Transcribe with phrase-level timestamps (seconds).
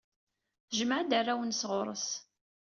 [0.67, 2.07] Tejmeɛ-d arraw-nnes ɣer ɣur-s.